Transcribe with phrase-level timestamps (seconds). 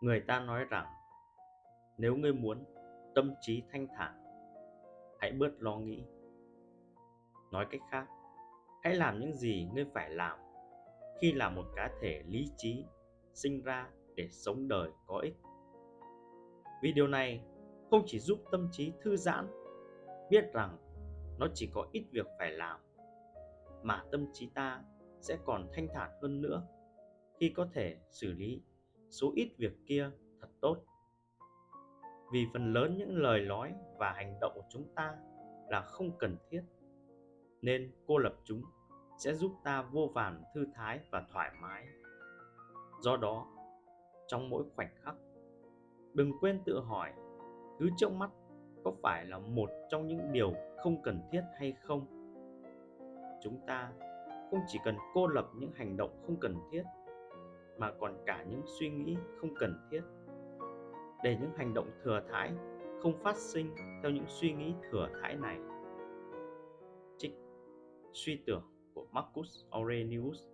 [0.00, 0.86] người ta nói rằng,
[1.98, 2.64] nếu ngươi muốn
[3.14, 4.12] tâm trí thanh thản,
[5.20, 6.04] hãy bớt lo nghĩ.
[7.52, 8.06] Nói cách khác,
[8.82, 10.38] hãy làm những gì ngươi phải làm
[11.20, 12.84] khi là một cá thể lý trí
[13.34, 15.36] sinh ra để sống đời có ích.
[16.82, 17.44] Vì điều này
[17.90, 19.46] không chỉ giúp tâm trí thư giãn,
[20.30, 20.76] biết rằng
[21.38, 22.80] nó chỉ có ít việc phải làm,
[23.82, 24.82] mà tâm trí ta
[25.20, 26.66] sẽ còn thanh thản hơn nữa
[27.40, 28.62] khi có thể xử lý
[29.20, 30.10] số ít việc kia
[30.40, 30.76] thật tốt.
[32.32, 35.16] Vì phần lớn những lời nói và hành động của chúng ta
[35.68, 36.62] là không cần thiết,
[37.62, 38.62] nên cô lập chúng
[39.18, 41.86] sẽ giúp ta vô vàn thư thái và thoải mái.
[43.00, 43.46] Do đó,
[44.26, 45.14] trong mỗi khoảnh khắc,
[46.14, 47.12] đừng quên tự hỏi
[47.78, 48.30] thứ trước mắt
[48.84, 52.06] có phải là một trong những điều không cần thiết hay không.
[53.42, 53.92] Chúng ta
[54.50, 56.82] không chỉ cần cô lập những hành động không cần thiết
[57.78, 60.00] mà còn cả những suy nghĩ không cần thiết.
[61.22, 62.52] Để những hành động thừa thãi
[63.02, 65.58] không phát sinh theo những suy nghĩ thừa thãi này.
[67.18, 67.32] Trích
[68.12, 68.62] suy tưởng
[68.94, 70.53] của Marcus Aurelius